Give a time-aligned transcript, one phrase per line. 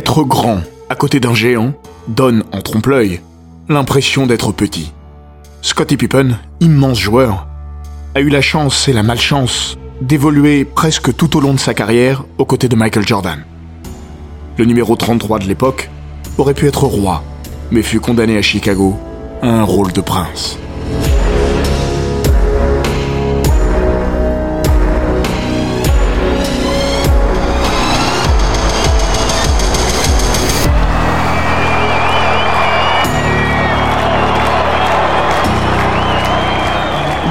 [0.00, 1.74] Être grand à côté d'un géant
[2.08, 3.20] donne, en trompe-l'œil,
[3.68, 4.94] l'impression d'être petit.
[5.60, 7.46] Scottie Pippen, immense joueur,
[8.14, 12.24] a eu la chance et la malchance d'évoluer presque tout au long de sa carrière
[12.38, 13.44] aux côtés de Michael Jordan.
[14.56, 15.90] Le numéro 33 de l'époque
[16.38, 17.22] aurait pu être roi,
[17.70, 18.96] mais fut condamné à Chicago
[19.42, 20.58] à un rôle de prince.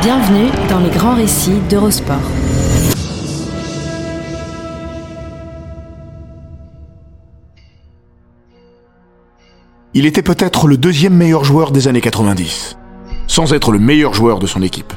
[0.01, 2.15] Bienvenue dans les grands récits d'Eurosport.
[9.93, 12.77] Il était peut-être le deuxième meilleur joueur des années 90,
[13.27, 14.93] sans être le meilleur joueur de son équipe.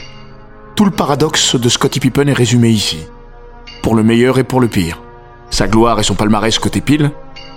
[0.77, 2.99] Tout le paradoxe de Scottie Pippen est résumé ici,
[3.83, 5.03] pour le meilleur et pour le pire.
[5.51, 7.11] Sa gloire et son palmarès côté pile,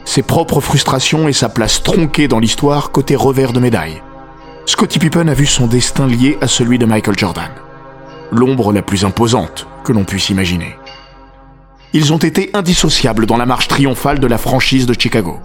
[0.04, 4.02] ses propres frustrations et sa place tronquée dans l'histoire côté revers de médaille.
[4.68, 7.52] Scottie Pippen a vu son destin lié à celui de Michael Jordan,
[8.32, 10.76] l'ombre la plus imposante que l'on puisse imaginer.
[11.94, 15.38] Ils ont été indissociables dans la marche triomphale de la franchise de Chicago.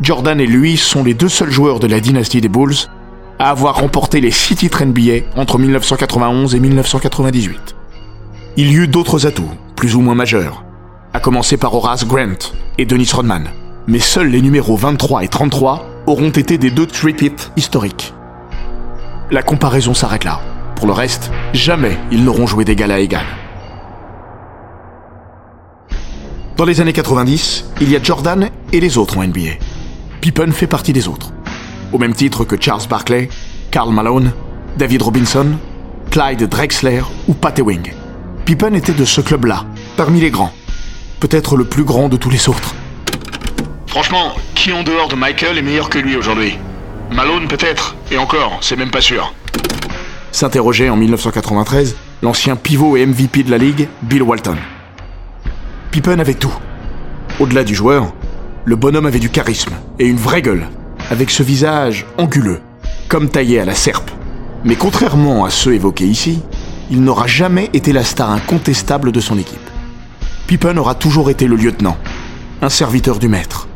[0.00, 2.76] Jordan et lui sont les deux seuls joueurs de la dynastie des Bulls
[3.40, 7.74] à avoir remporté les six titres NBA entre 1991 et 1998.
[8.56, 10.64] Il y eut d'autres atouts, plus ou moins majeurs,
[11.12, 13.50] à commencer par Horace Grant et Dennis Rodman,
[13.88, 17.22] mais seuls les numéros 23 et 33 auront été des deux trip
[17.56, 18.14] historiques.
[19.32, 20.40] La comparaison s'arrête là.
[20.74, 23.24] Pour le reste, jamais ils n'auront joué d'égal à égal.
[26.56, 29.52] Dans les années 90, il y a Jordan et les autres en NBA.
[30.20, 31.32] Pippen fait partie des autres.
[31.92, 33.28] Au même titre que Charles Barkley,
[33.70, 34.32] Karl Malone,
[34.76, 35.46] David Robinson,
[36.10, 37.92] Clyde Drexler ou Pat Ewing.
[38.44, 39.64] Pippen était de ce club-là,
[39.96, 40.52] parmi les grands.
[41.20, 42.74] Peut-être le plus grand de tous les autres.
[43.86, 46.58] Franchement, qui en dehors de Michael est meilleur que lui aujourd'hui?
[47.12, 49.34] Malone peut-être, et encore, c'est même pas sûr.
[50.30, 54.56] S'interrogeait en 1993 l'ancien pivot et MVP de la ligue, Bill Walton.
[55.90, 56.54] Pippen avait tout.
[57.40, 58.12] Au-delà du joueur,
[58.64, 60.68] le bonhomme avait du charisme et une vraie gueule,
[61.10, 62.60] avec ce visage anguleux,
[63.08, 64.10] comme taillé à la serpe.
[64.64, 66.42] Mais contrairement à ceux évoqués ici,
[66.90, 69.58] il n'aura jamais été la star incontestable de son équipe.
[70.46, 71.96] Pippen aura toujours été le lieutenant,
[72.62, 73.68] un serviteur du maître.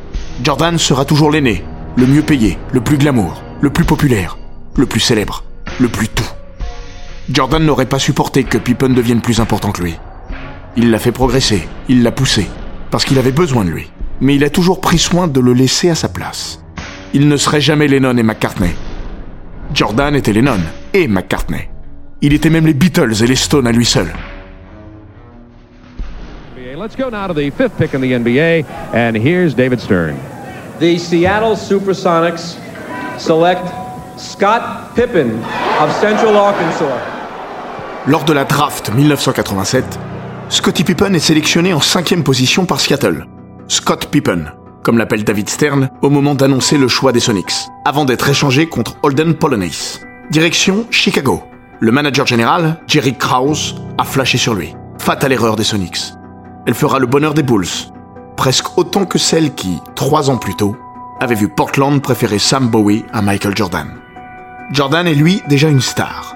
[0.42, 1.64] Jordan sera toujours l'aîné,
[1.97, 4.37] le mieux payé, le plus glamour, le plus populaire,
[4.77, 5.44] le plus célèbre,
[5.81, 6.28] le plus tout.
[7.31, 9.94] Jordan n'aurait pas supporté que Pippen devienne plus important que lui.
[10.77, 12.47] Il l'a fait progresser, il l'a poussé,
[12.91, 13.91] parce qu'il avait besoin de lui.
[14.21, 16.62] Mais il a toujours pris soin de le laisser à sa place.
[17.12, 18.75] Il ne serait jamais Lennon et McCartney.
[19.72, 20.61] Jordan était Lennon
[20.93, 21.69] et McCartney.
[22.22, 24.12] Il était même les Beatles et les Stones à lui seul.
[26.76, 30.16] Let's go now to the fifth pick in the NBA, and here's David Stern.
[30.84, 32.58] The Seattle Supersonics
[33.16, 33.64] select
[34.18, 34.60] Scott
[34.94, 35.40] Pippen
[35.80, 36.98] of Central Arkansas.
[38.06, 39.98] Lors de la draft 1987,
[40.50, 43.26] Scottie Pippen est sélectionné en cinquième position par Seattle.
[43.66, 44.52] Scott Pippen,
[44.82, 47.54] comme l'appelle David Stern au moment d'annoncer le choix des Sonics,
[47.86, 49.70] avant d'être échangé contre Holden Polonais.
[50.28, 51.44] Direction Chicago.
[51.80, 54.76] Le manager général, Jerry Krause, a flashé sur lui.
[54.98, 56.12] Fatale erreur des Sonics.
[56.66, 57.88] Elle fera le bonheur des Bulls,
[58.36, 60.76] presque autant que celle qui, trois ans plus tôt,
[61.20, 63.88] avait vu Portland préférer Sam Bowie à Michael Jordan.
[64.72, 66.34] Jordan est lui déjà une star.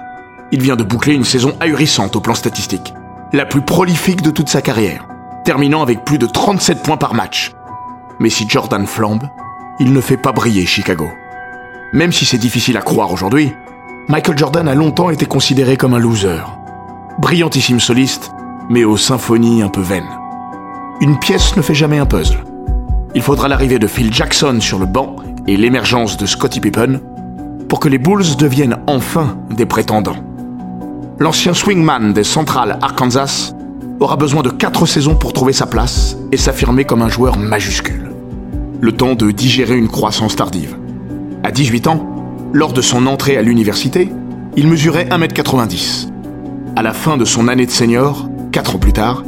[0.51, 2.93] Il vient de boucler une saison ahurissante au plan statistique,
[3.33, 5.07] la plus prolifique de toute sa carrière,
[5.43, 7.51] terminant avec plus de 37 points par match.
[8.19, 9.23] Mais si Jordan flambe,
[9.79, 11.07] il ne fait pas briller Chicago.
[11.93, 13.53] Même si c'est difficile à croire aujourd'hui,
[14.07, 16.43] Michael Jordan a longtemps été considéré comme un loser.
[17.19, 18.31] Brillantissime soliste,
[18.69, 20.18] mais aux symphonies un peu vaines.
[21.01, 22.43] Une pièce ne fait jamais un puzzle.
[23.15, 25.15] Il faudra l'arrivée de Phil Jackson sur le banc
[25.47, 26.99] et l'émergence de Scottie Pippen
[27.69, 30.17] pour que les Bulls deviennent enfin des prétendants.
[31.17, 33.53] L'ancien swingman des Central Arkansas
[34.01, 38.11] aura besoin de quatre saisons pour trouver sa place et s'affirmer comme un joueur majuscule.
[38.81, 40.75] Le temps de digérer une croissance tardive.
[41.43, 42.05] À 18 ans,
[42.51, 44.11] lors de son entrée à l'université,
[44.57, 46.09] il mesurait 1m90.
[46.75, 49.23] À la fin de son année de senior, 4 ans plus tard,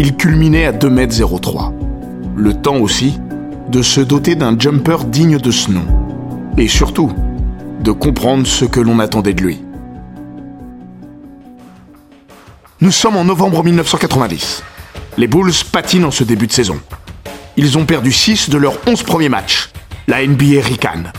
[0.00, 1.74] il culminait à 2m03.
[2.34, 3.20] Le temps aussi
[3.68, 5.84] de se doter d'un jumper digne de ce nom.
[6.56, 7.12] Et surtout,
[7.80, 9.62] de comprendre ce que l'on attendait de lui.
[12.80, 14.62] Nous sommes en novembre 1990.
[15.18, 16.80] Les Bulls patinent en ce début de saison.
[17.58, 19.68] Ils ont perdu 6 de leurs 11 premiers matchs.
[20.08, 21.12] La NBA ricane.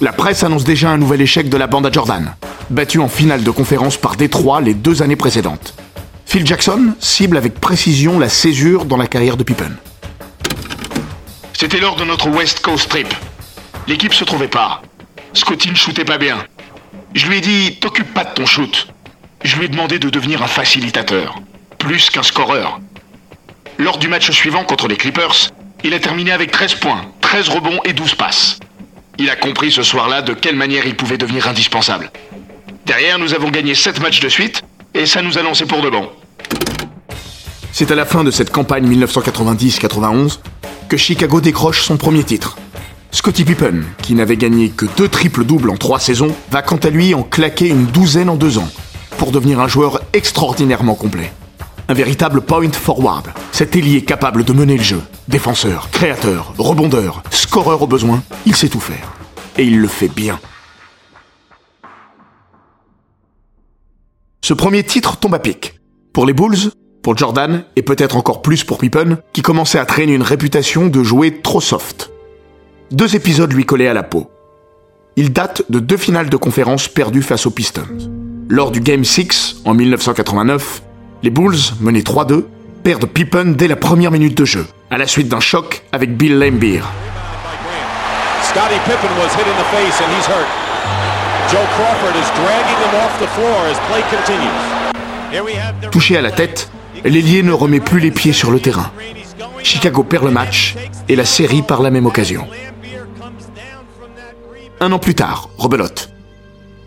[0.00, 2.34] La presse annonce déjà un nouvel échec de la bande à Jordan,
[2.70, 5.79] battue en finale de conférence par Détroit les deux années précédentes.
[6.30, 9.72] Phil Jackson cible avec précision la césure dans la carrière de Pippen.
[11.52, 13.12] C'était lors de notre West Coast trip.
[13.88, 14.80] L'équipe se trouvait pas.
[15.32, 16.46] Scotty ne shootait pas bien.
[17.14, 18.86] Je lui ai dit, t'occupe pas de ton shoot.
[19.42, 21.34] Je lui ai demandé de devenir un facilitateur,
[21.78, 22.78] plus qu'un scoreur.
[23.78, 25.50] Lors du match suivant contre les Clippers,
[25.82, 28.60] il a terminé avec 13 points, 13 rebonds et 12 passes.
[29.18, 32.12] Il a compris ce soir-là de quelle manière il pouvait devenir indispensable.
[32.86, 34.62] Derrière, nous avons gagné 7 matchs de suite,
[34.94, 36.08] et ça nous a lancé pour de bon.
[37.72, 40.40] C'est à la fin de cette campagne 1990-91
[40.88, 42.56] que Chicago décroche son premier titre.
[43.12, 47.14] Scottie Pippen, qui n'avait gagné que deux triples-doubles en trois saisons, va quant à lui
[47.14, 48.68] en claquer une douzaine en deux ans,
[49.18, 51.32] pour devenir un joueur extraordinairement complet.
[51.88, 55.02] Un véritable point forward, cet ailier capable de mener le jeu.
[55.26, 59.12] Défenseur, créateur, rebondeur, scoreur au besoin, il sait tout faire.
[59.58, 60.38] Et il le fait bien.
[64.42, 65.79] Ce premier titre tombe à pic.
[66.12, 66.72] Pour les Bulls,
[67.02, 71.02] pour Jordan, et peut-être encore plus pour Pippen, qui commençait à traîner une réputation de
[71.04, 72.10] jouer trop soft.
[72.90, 74.28] Deux épisodes lui collaient à la peau.
[75.14, 77.86] Il date de deux finales de conférence perdues face aux Pistons.
[78.48, 80.82] Lors du Game 6, en 1989,
[81.22, 82.44] les Bulls, menés 3-2,
[82.82, 86.38] perdent Pippen dès la première minute de jeu, à la suite d'un choc avec Bill
[86.38, 86.82] Laimbeer.
[88.42, 90.48] Scottie Pippen was hit in the face and he's hurt.
[91.52, 94.79] Joe Crawford is dragging him off the floor as play continues.
[95.90, 96.70] Touché à la tête,
[97.04, 98.90] l'ailier ne remet plus les pieds sur le terrain.
[99.62, 100.76] Chicago perd le match
[101.08, 102.46] et la série par la même occasion.
[104.80, 106.10] Un an plus tard, rebelote.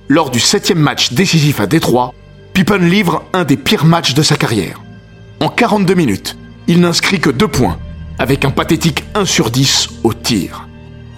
[0.09, 2.13] Lors du septième match décisif à Détroit,
[2.53, 4.81] Pippen livre un des pires matchs de sa carrière.
[5.39, 6.37] En 42 minutes,
[6.67, 7.77] il n'inscrit que deux points,
[8.19, 10.67] avec un pathétique 1 sur 10 au tir.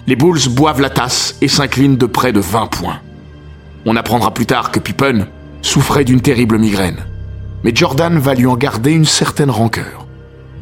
[0.06, 3.00] Les Bulls boivent la tasse et s'inclinent de près de 20 points.
[3.84, 5.26] On apprendra plus tard que Pippen
[5.62, 7.04] souffrait d'une terrible migraine.
[7.66, 10.06] Mais Jordan va lui en garder une certaine rancœur.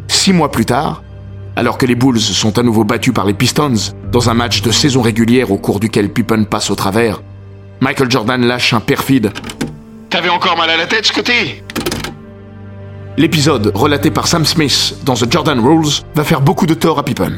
[0.09, 1.03] Six mois plus tard,
[1.55, 3.75] alors que les Bulls sont à nouveau battus par les Pistons
[4.11, 7.21] dans un match de saison régulière au cours duquel Pippen passe au travers,
[7.81, 9.35] Michael Jordan lâche un perfide
[10.09, 11.63] T'avais encore mal à la tête, Scotty?
[13.19, 17.03] L'épisode, relaté par Sam Smith dans The Jordan Rules, va faire beaucoup de tort à
[17.03, 17.37] Pippen.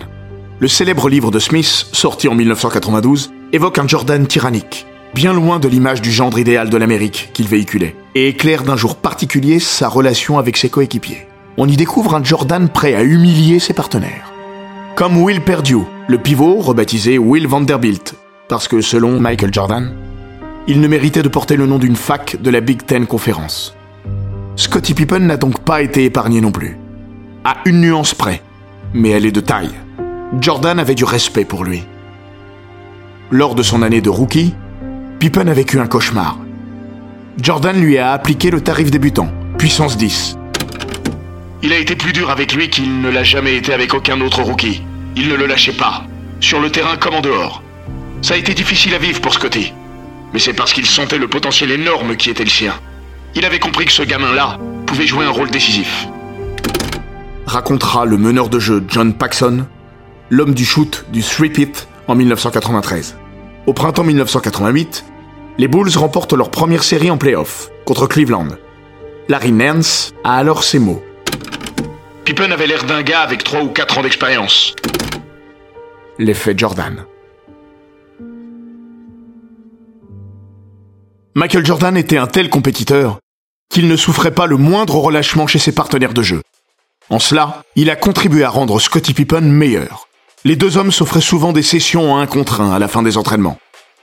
[0.61, 4.87] Le célèbre livre de Smith, sorti en 1992, évoque un Jordan tyrannique,
[5.17, 8.97] bien loin de l'image du gendre idéal de l'Amérique qu'il véhiculait, et éclaire d'un jour
[8.97, 11.27] particulier sa relation avec ses coéquipiers.
[11.57, 14.31] On y découvre un Jordan prêt à humilier ses partenaires.
[14.95, 18.15] Comme Will Perdue, le pivot rebaptisé Will Vanderbilt,
[18.47, 19.95] parce que selon Michael Jordan,
[20.69, 23.75] il ne méritait de porter le nom d'une fac de la Big Ten Conference.
[24.57, 26.77] Scottie Pippen n'a donc pas été épargné non plus.
[27.43, 28.43] À une nuance près,
[28.93, 29.73] mais elle est de taille.
[30.43, 31.85] Jordan avait du respect pour lui.
[33.31, 34.55] Lors de son année de rookie,
[35.19, 36.39] Pippen a vécu un cauchemar.
[37.41, 40.37] Jordan lui a appliqué le tarif débutant, puissance 10.
[41.63, 44.43] Il a été plus dur avec lui qu'il ne l'a jamais été avec aucun autre
[44.43, 44.83] rookie.
[45.17, 46.05] Il ne le lâchait pas,
[46.41, 47.63] sur le terrain comme en dehors.
[48.21, 49.73] Ça a été difficile à vivre pour Scotty.
[50.35, 52.75] Mais c'est parce qu'il sentait le potentiel énorme qui était le sien.
[53.35, 56.09] Il avait compris que ce gamin-là pouvait jouer un rôle décisif.
[57.47, 59.67] Racontera le meneur de jeu John Paxson,
[60.29, 63.17] l'homme du shoot du three-pit en 1993.
[63.67, 65.05] Au printemps 1988,
[65.59, 68.49] les Bulls remportent leur première série en playoff contre Cleveland.
[69.29, 71.03] Larry Nance a alors ces mots.
[72.25, 74.75] Pippen avait l'air d'un gars avec 3 ou 4 ans d'expérience.
[76.19, 77.07] L'effet Jordan.
[81.35, 83.19] Michael Jordan était un tel compétiteur
[83.69, 86.41] qu'il ne souffrait pas le moindre relâchement chez ses partenaires de jeu.
[87.11, 90.06] En cela, il a contribué à rendre Scottie Pippen meilleur.
[90.47, 93.17] Les deux hommes s'offraient souvent des sessions en un contre un à la fin des
[93.17, 93.59] entraînements.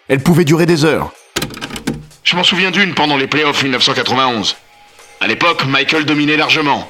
[0.09, 1.13] Elles pouvaient durer des heures.
[2.25, 4.57] Je m'en souviens d'une pendant les playoffs 1991.
[5.21, 6.89] À l'époque, Michael dominait largement.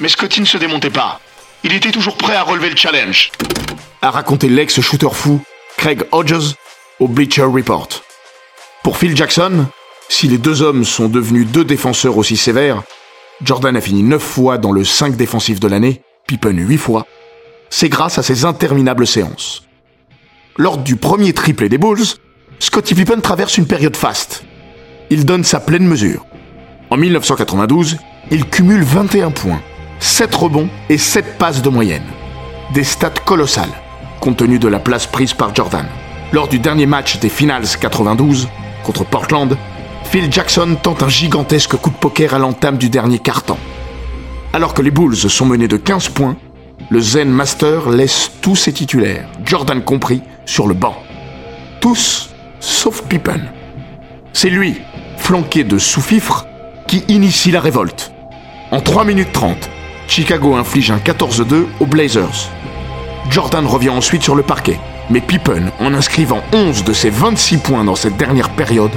[0.00, 1.20] Mais Scotty ne se démontait pas.
[1.62, 3.30] Il était toujours prêt à relever le challenge.
[4.02, 5.40] A raconté l'ex-shooter fou
[5.76, 6.56] Craig Hodges
[6.98, 8.02] au Bleacher Report.
[8.82, 9.66] Pour Phil Jackson,
[10.08, 12.82] si les deux hommes sont devenus deux défenseurs aussi sévères,
[13.44, 17.06] Jordan a fini 9 fois dans le 5 défensif de l'année, Pippen 8 fois,
[17.70, 19.64] c'est grâce à ces interminables séances.
[20.56, 22.04] Lors du premier triplé des Bulls,
[22.58, 24.44] Scottie Pippen traverse une période faste.
[25.10, 26.26] Il donne sa pleine mesure.
[26.90, 27.98] En 1992,
[28.30, 29.62] il cumule 21 points,
[30.00, 32.02] 7 rebonds et 7 passes de moyenne.
[32.74, 33.72] Des stats colossales,
[34.20, 35.86] compte tenu de la place prise par Jordan.
[36.32, 38.48] Lors du dernier match des Finals 92,
[38.84, 39.56] contre Portland,
[40.04, 43.58] Phil Jackson tente un gigantesque coup de poker à l'entame du dernier quart-temps.
[44.52, 46.36] Alors que les Bulls sont menés de 15 points,
[46.90, 50.96] le Zen Master laisse tous ses titulaires, Jordan compris, sur le banc.
[51.80, 52.30] Tous,
[52.60, 53.40] sauf Pippen.
[54.32, 54.80] C'est lui,
[55.18, 56.46] flanqué de sous-fifre,
[56.86, 58.12] qui initie la révolte.
[58.70, 59.68] En 3 minutes 30,
[60.06, 62.50] Chicago inflige un 14-2 aux Blazers.
[63.30, 64.78] Jordan revient ensuite sur le parquet.
[65.10, 68.92] Mais Pippen, en inscrivant 11 de ses 26 points dans cette dernière période,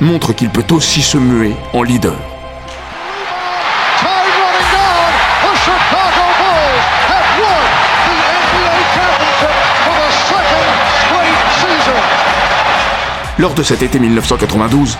[0.00, 2.31] montre qu'il peut aussi se muer en leader.
[13.42, 14.96] Lors de cet été 1992,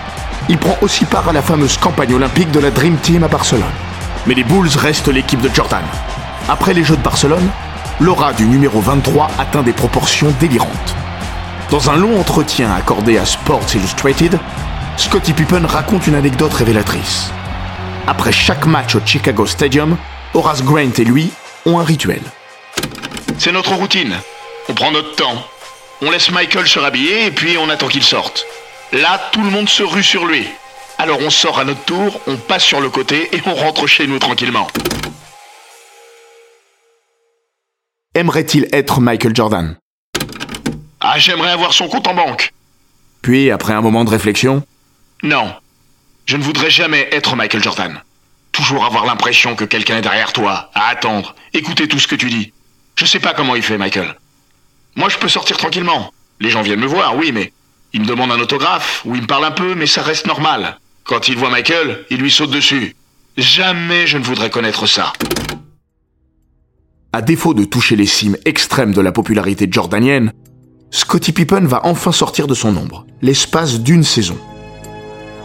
[0.49, 3.63] il prend aussi part à la fameuse campagne olympique de la Dream Team à Barcelone.
[4.27, 5.85] Mais les Bulls restent l'équipe de Jordan.
[6.49, 7.47] Après les Jeux de Barcelone,
[8.01, 10.95] l'aura du numéro 23 atteint des proportions délirantes.
[11.71, 14.37] Dans un long entretien accordé à Sports Illustrated,
[14.97, 17.31] Scottie Pippen raconte une anecdote révélatrice.
[18.07, 19.95] Après chaque match au Chicago Stadium,
[20.33, 21.31] Horace Grant et lui
[21.65, 22.21] ont un rituel.
[23.37, 24.15] C'est notre routine.
[24.67, 25.45] On prend notre temps.
[26.05, 28.45] On laisse Michael se rhabiller et puis on attend qu'il sorte.
[28.91, 30.45] Là, tout le monde se rue sur lui.
[30.97, 34.05] Alors on sort à notre tour, on passe sur le côté et on rentre chez
[34.05, 34.67] nous tranquillement.
[38.15, 39.77] Aimerait-il être Michael Jordan?
[40.99, 42.51] Ah, j'aimerais avoir son compte en banque.
[43.21, 44.61] Puis, après un moment de réflexion,
[45.23, 45.55] Non.
[46.25, 48.01] Je ne voudrais jamais être Michael Jordan.
[48.51, 52.29] Toujours avoir l'impression que quelqu'un est derrière toi, à attendre, écouter tout ce que tu
[52.29, 52.51] dis.
[52.97, 54.15] Je sais pas comment il fait, Michael.
[54.95, 56.13] Moi, je peux sortir tranquillement.
[56.39, 57.51] Les gens viennent me voir, oui, mais
[57.93, 60.77] ils me demandent un autographe, ou ils me parlent un peu, mais ça reste normal.
[61.03, 62.95] Quand ils voient Michael, ils lui sautent dessus.
[63.37, 65.13] Jamais je ne voudrais connaître ça.
[67.15, 70.33] à défaut de toucher les cimes extrêmes de la popularité jordanienne,
[70.89, 74.37] Scottie Pippen va enfin sortir de son ombre, l'espace d'une saison.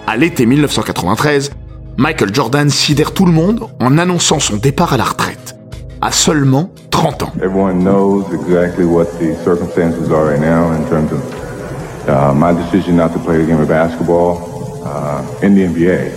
[0.07, 1.51] À l'été 1993,
[1.99, 5.57] Michael Jordan sidère tout le monde en annonçant son départ à la retraite,
[6.01, 7.33] à seulement 30 ans.
[7.43, 11.21] Everyone knows exactly what the circumstances are right now in terms of
[12.09, 16.11] uh, my decision not to play the game of basketball uh, in the NBA.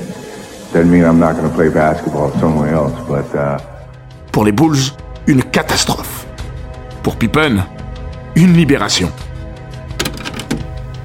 [0.74, 3.58] Doesn't mean I'm not going to play basketball somewhere else, but uh,
[4.32, 4.94] Pour les Bulls,
[5.28, 6.26] une catastrophe.
[7.04, 7.66] Pour Pippen,
[8.36, 9.12] une libération.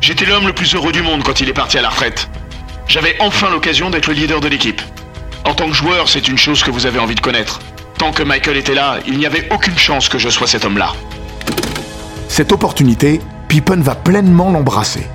[0.01, 2.29] J'étais l'homme le plus heureux du monde quand il est parti à la retraite.
[2.87, 4.81] J'avais enfin l'occasion d'être le leader de l'équipe.
[5.45, 7.59] En tant que joueur, c'est une chose que vous avez envie de connaître.
[7.99, 10.93] Tant que Michael était là, il n'y avait aucune chance que je sois cet homme-là.
[12.29, 15.07] Cette opportunité, Pippen va pleinement l'embrasser.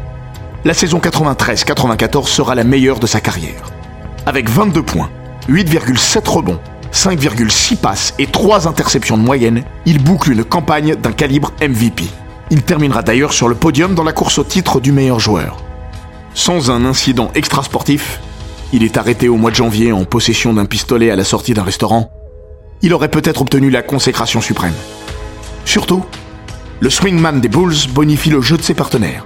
[0.65, 3.71] La saison 93-94 sera la meilleure de sa carrière.
[4.25, 5.09] Avec 22 points,
[5.49, 6.59] 8,7 rebonds,
[6.91, 12.05] 5,6 passes et 3 interceptions de moyenne, il boucle une campagne d'un calibre MVP.
[12.49, 15.57] Il terminera d'ailleurs sur le podium dans la course au titre du meilleur joueur.
[16.33, 18.19] Sans un incident extrasportif,
[18.73, 21.63] il est arrêté au mois de janvier en possession d'un pistolet à la sortie d'un
[21.63, 22.11] restaurant.
[22.83, 24.73] Il aurait peut-être obtenu la consécration suprême.
[25.65, 26.03] Surtout,
[26.79, 29.23] le swingman des Bulls bonifie le jeu de ses partenaires.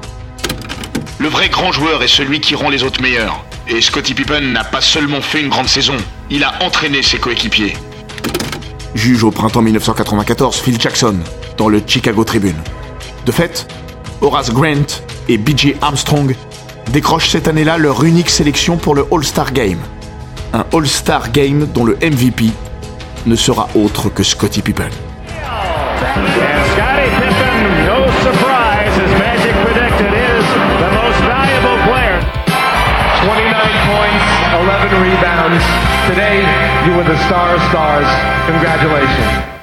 [1.20, 3.46] Le vrai grand joueur est celui qui rend les autres meilleurs.
[3.70, 5.96] Et Scottie Pippen n'a pas seulement fait une grande saison,
[6.30, 7.74] il a entraîné ses coéquipiers.
[8.94, 11.16] Juge au printemps 1994 Phil Jackson
[11.58, 12.62] dans le Chicago Tribune.
[13.26, 13.68] De fait,
[14.22, 15.76] Horace Grant et B.J.
[15.82, 16.36] Armstrong
[16.92, 19.80] décrochent cette année-là leur unique sélection pour le All-Star Game.
[20.54, 22.52] Un All-Star Game dont le MVP
[23.26, 24.86] ne sera autre que Scottie Pippen.
[24.86, 26.28] And
[26.74, 30.46] Scottie Pippen, no surprise, as Magic predicted, is
[30.80, 32.20] the most valuable player.
[33.26, 33.52] 29
[33.90, 35.64] points, 11 rebounds.
[36.08, 36.46] Today,
[36.86, 38.08] you were the star of stars.
[38.48, 39.56] Congratulations.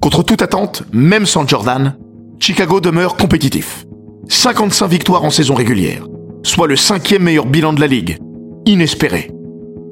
[0.00, 1.96] Contre toute attente, même sans Jordan,
[2.38, 3.86] Chicago demeure compétitif.
[4.28, 6.04] 55 victoires en saison régulière,
[6.42, 8.18] soit le cinquième meilleur bilan de la ligue.
[8.66, 9.30] Inespéré.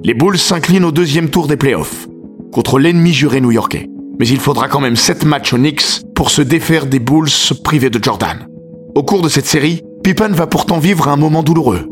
[0.07, 2.07] Les Bulls s'inclinent au deuxième tour des playoffs,
[2.53, 3.91] contre l'ennemi juré new-yorkais.
[4.21, 7.27] Mais il faudra quand même 7 matchs aux Knicks pour se défaire des Bulls
[7.65, 8.47] privés de Jordan.
[8.95, 11.89] Au cours de cette série, Pippen va pourtant vivre un moment douloureux.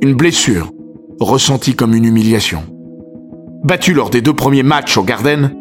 [0.00, 0.70] Une blessure,
[1.20, 2.62] ressentie comme une humiliation.
[3.64, 5.54] Battu lors des deux premiers matchs au Garden,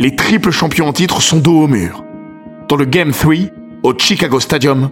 [0.00, 2.02] les triples champions en titre sont dos au mur.
[2.70, 3.34] Dans le Game 3,
[3.82, 4.88] au Chicago Stadium,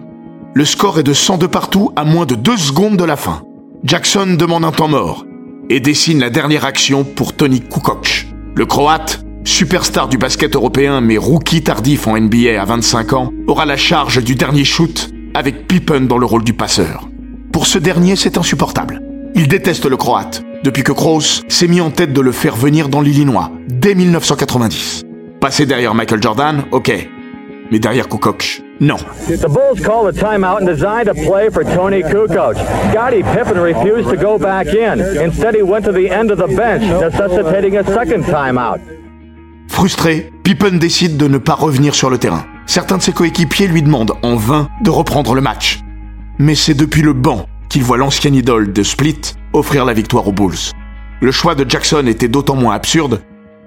[0.53, 3.41] le score est de 102 partout à moins de 2 secondes de la fin.
[3.83, 5.25] Jackson demande un temps mort
[5.73, 8.27] et dessine la dernière action pour Tony Kukoc.
[8.53, 13.65] Le Croate, superstar du basket européen mais rookie tardif en NBA à 25 ans, aura
[13.65, 17.09] la charge du dernier shoot avec Pippen dans le rôle du passeur.
[17.51, 19.01] Pour ce dernier, c'est insupportable.
[19.33, 22.87] Il déteste le Croate, depuis que Kroos s'est mis en tête de le faire venir
[22.87, 25.01] dans l'Illinois, dès 1990.
[25.41, 27.09] Passer derrière Michael Jordan, ok.
[27.71, 28.97] Mais derrière Kukoc, non.
[29.27, 32.55] The Bulls called a timeout and designed a play for Tony Kukoc.
[32.91, 34.99] Scottie Pippen refused to go back in.
[35.21, 38.79] Instead, he went to the end of the bench, necessitating a second timeout.
[39.67, 42.45] Frustré, Pippen décide de ne pas revenir sur le terrain.
[42.65, 45.79] Certains de ses coéquipiers lui demandent en vain de reprendre le match.
[46.37, 50.31] Mais c'est depuis le banc qu'il voit l'ancienne idole de Split offrir la victoire aux
[50.31, 50.71] Bulls.
[51.21, 53.21] Le choix de Jackson était d'autant moins absurde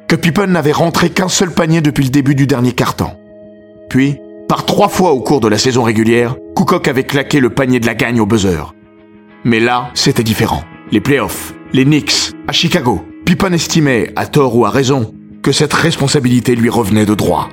[0.09, 3.19] que Pippen n'avait rentré qu'un seul panier depuis le début du dernier quart-temps.
[3.89, 7.81] Puis, par trois fois au cours de la saison régulière, Kukoc avait claqué le panier
[7.81, 8.75] de la gagne au buzzer.
[9.45, 10.63] Mais là, c'était différent.
[10.93, 15.13] Les playoffs, les Knicks, à Chicago, Pippen estimait, à tort ou à raison,
[15.43, 17.49] que cette responsabilité lui revenait de droit.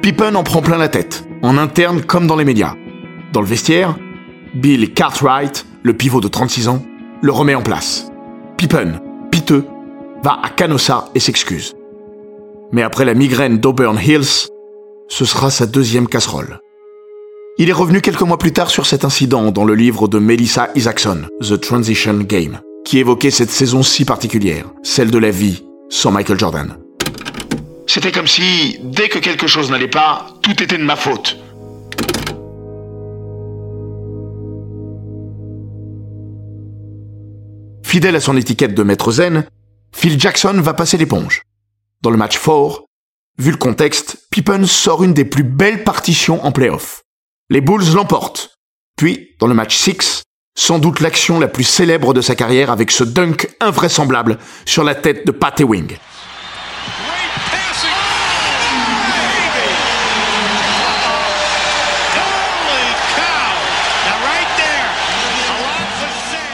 [0.00, 2.74] Pippen en prend plein la tête, en interne comme dans les médias.
[3.32, 3.96] Dans le vestiaire,
[4.54, 6.82] Bill Cartwright, le pivot de 36 ans,
[7.20, 8.10] le remet en place.
[8.56, 9.64] Pippen, piteux,
[10.22, 11.74] va à Canossa et s'excuse.
[12.72, 14.48] Mais après la migraine d'Auburn Hills,
[15.12, 16.60] ce sera sa deuxième casserole.
[17.58, 20.70] Il est revenu quelques mois plus tard sur cet incident dans le livre de Melissa
[20.74, 26.12] Isaacson, The Transition Game, qui évoquait cette saison si particulière, celle de la vie sans
[26.12, 26.78] Michael Jordan.
[27.86, 31.36] C'était comme si, dès que quelque chose n'allait pas, tout était de ma faute.
[37.84, 39.44] Fidèle à son étiquette de maître zen,
[39.94, 41.42] Phil Jackson va passer l'éponge.
[42.00, 42.86] Dans le match 4,
[43.38, 47.02] vu le contexte, Pippen sort une des plus belles partitions en playoff.
[47.50, 48.56] Les Bulls l'emportent.
[48.96, 50.22] Puis, dans le match 6,
[50.54, 54.94] sans doute l'action la plus célèbre de sa carrière avec ce dunk invraisemblable sur la
[54.94, 55.96] tête de Pat Ewing.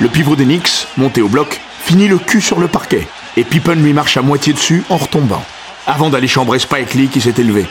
[0.00, 3.74] Le pivot des Knicks, monté au bloc, finit le cul sur le parquet et Pippen
[3.74, 5.44] lui marche à moitié dessus en retombant,
[5.88, 7.66] avant d'aller chambrer Spike Lee qui s'est élevé.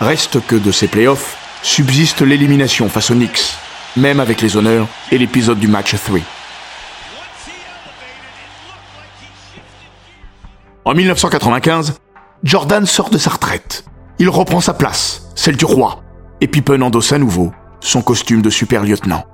[0.00, 3.54] Reste que de ces playoffs subsiste l'élimination face aux Knicks,
[3.96, 6.18] même avec les honneurs et l'épisode du match 3.
[10.84, 11.94] En 1995,
[12.42, 13.84] Jordan sort de sa retraite.
[14.18, 16.02] Il reprend sa place, celle du roi,
[16.40, 19.24] et Pippen endosse à nouveau son costume de super lieutenant.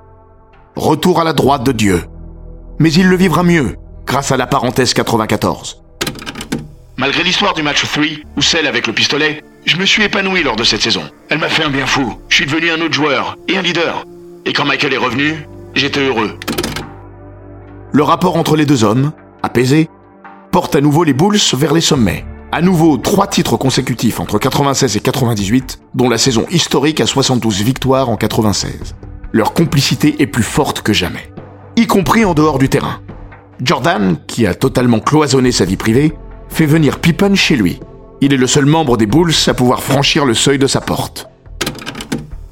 [0.76, 2.04] Retour à la droite de Dieu.
[2.78, 5.83] Mais il le vivra mieux grâce à la parenthèse 94.
[6.96, 8.04] Malgré l'histoire du match 3,
[8.36, 11.02] ou celle avec le pistolet, je me suis épanoui lors de cette saison.
[11.28, 12.14] Elle m'a fait un bien fou.
[12.28, 14.04] Je suis devenu un autre joueur et un leader.
[14.44, 16.38] Et quand Michael est revenu, j'étais heureux.
[17.92, 19.88] Le rapport entre les deux hommes, apaisé,
[20.52, 22.24] porte à nouveau les Bulls vers les sommets.
[22.52, 27.62] À nouveau, trois titres consécutifs entre 96 et 98, dont la saison historique à 72
[27.62, 28.94] victoires en 96
[29.34, 31.28] leur complicité est plus forte que jamais,
[31.74, 33.00] y compris en dehors du terrain.
[33.60, 36.12] Jordan, qui a totalement cloisonné sa vie privée,
[36.48, 37.80] fait venir Pippen chez lui.
[38.20, 41.28] Il est le seul membre des Bulls à pouvoir franchir le seuil de sa porte.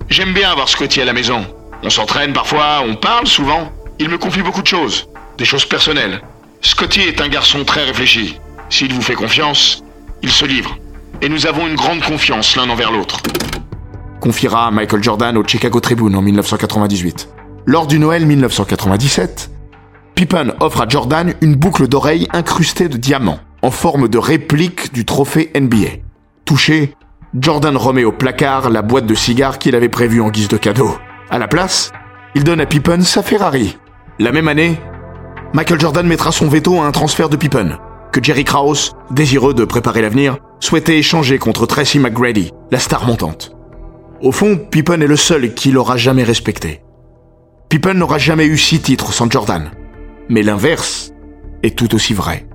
[0.09, 1.47] J'aime bien avoir Scotty à la maison.
[1.83, 3.71] On s'entraîne parfois, on parle souvent.
[3.99, 6.21] Il me confie beaucoup de choses, des choses personnelles.
[6.61, 8.39] Scotty est un garçon très réfléchi.
[8.69, 9.83] S'il vous fait confiance,
[10.23, 10.77] il se livre.
[11.21, 13.21] Et nous avons une grande confiance l'un envers l'autre
[14.23, 17.29] confiera Michael Jordan au Chicago Tribune en 1998.
[17.67, 19.51] Lors du Noël 1997,
[20.15, 25.05] Pippen offre à Jordan une boucle d'oreille incrustée de diamants, en forme de réplique du
[25.05, 26.03] trophée NBA.
[26.45, 26.95] Touché,
[27.39, 30.97] Jordan remet au placard la boîte de cigares qu'il avait prévue en guise de cadeau.
[31.31, 31.93] À la place,
[32.35, 33.79] il donne à Pippen sa Ferrari.
[34.19, 34.79] La même année,
[35.55, 37.79] Michael Jordan mettra son veto à un transfert de Pippen,
[38.11, 43.57] que Jerry Krause, désireux de préparer l'avenir, souhaitait échanger contre Tracy McGrady, la star montante.
[44.21, 46.83] Au fond, Pippen est le seul qui l'aura jamais respecté.
[47.69, 49.71] Pippen n'aura jamais eu six titres sans Jordan.
[50.29, 51.13] Mais l'inverse
[51.63, 52.47] est tout aussi vrai.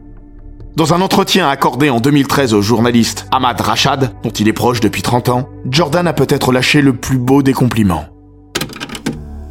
[0.78, 5.02] Dans un entretien accordé en 2013 au journaliste Ahmad Rashad, dont il est proche depuis
[5.02, 8.06] 30 ans, Jordan a peut-être lâché le plus beau des compliments.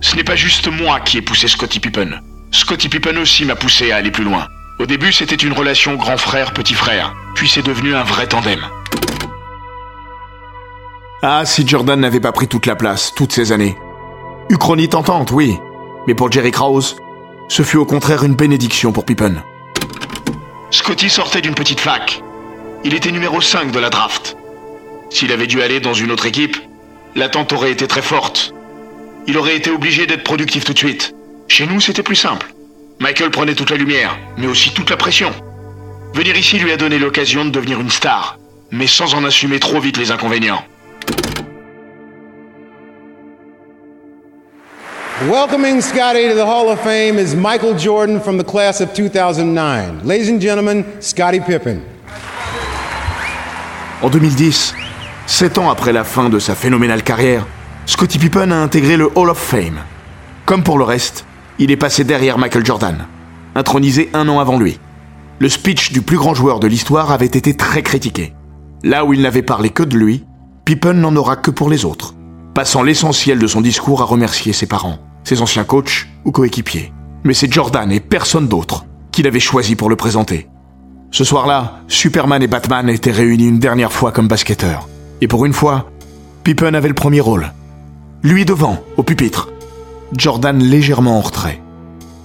[0.00, 2.20] Ce n'est pas juste moi qui ai poussé Scottie Pippen.
[2.52, 4.46] Scottie Pippen aussi m'a poussé à aller plus loin.
[4.78, 8.60] Au début, c'était une relation grand frère-petit frère, puis c'est devenu un vrai tandem.
[11.24, 13.76] Ah, si Jordan n'avait pas pris toute la place, toutes ces années.
[14.48, 15.58] Uchronie tentante, oui.
[16.06, 16.94] Mais pour Jerry Krause,
[17.48, 19.42] ce fut au contraire une bénédiction pour Pippen.
[20.70, 22.20] Scotty sortait d'une petite fac.
[22.84, 24.36] Il était numéro 5 de la draft.
[25.10, 26.56] S'il avait dû aller dans une autre équipe,
[27.14, 28.52] l'attente aurait été très forte.
[29.28, 31.14] Il aurait été obligé d'être productif tout de suite.
[31.48, 32.52] Chez nous, c'était plus simple.
[32.98, 35.32] Michael prenait toute la lumière, mais aussi toute la pression.
[36.14, 38.38] Venir ici lui a donné l'occasion de devenir une star,
[38.72, 40.64] mais sans en assumer trop vite les inconvénients.
[45.28, 50.04] Welcoming Scotty to the Hall of Fame is Michael Jordan from the class of 2009.
[50.04, 51.80] Ladies and gentlemen, Scottie Pippen.
[54.02, 54.72] En 2010,
[55.26, 57.44] sept ans après la fin de sa phénoménale carrière,
[57.86, 59.80] Scottie Pippen a intégré le Hall of Fame.
[60.44, 61.24] Comme pour le reste,
[61.58, 63.06] il est passé derrière Michael Jordan,
[63.56, 64.78] intronisé un an avant lui.
[65.40, 68.32] Le speech du plus grand joueur de l'histoire avait été très critiqué.
[68.84, 70.24] Là où il n'avait parlé que de lui,
[70.64, 72.14] Pippen n'en aura que pour les autres
[72.56, 76.92] passant l'essentiel de son discours à remercier ses parents, ses anciens coachs ou coéquipiers.
[77.24, 80.48] Mais c'est Jordan et personne d'autre qui l'avait choisi pour le présenter.
[81.10, 84.88] Ce soir-là, Superman et Batman étaient réunis une dernière fois comme basketteurs.
[85.20, 85.90] Et pour une fois,
[86.44, 87.52] Pippen avait le premier rôle.
[88.22, 89.48] Lui devant, au pupitre.
[90.16, 91.60] Jordan légèrement en retrait.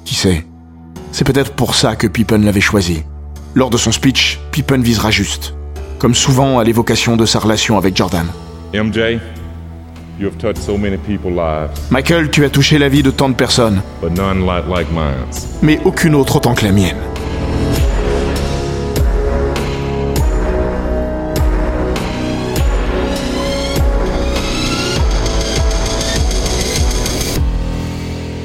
[0.05, 0.45] Qui sait?
[1.11, 3.03] C'est peut-être pour ça que Pippen l'avait choisi.
[3.55, 5.55] Lors de son speech, Pippen visera juste.
[5.97, 8.27] Comme souvent à l'évocation de sa relation avec Jordan.
[10.21, 13.29] You have touched so many people's lives, Michael, tu as touché la vie de tant
[13.29, 15.25] de personnes, but none like, like mine.
[15.61, 16.97] mais aucune autre autant que la mienne.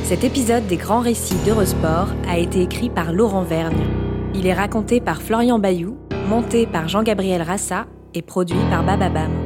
[0.05, 3.85] Cet épisode des grands récits d'Eurosport a été écrit par Laurent Vergne.
[4.35, 9.46] Il est raconté par Florian Bayou, monté par Jean-Gabriel Rassa et produit par Bababam.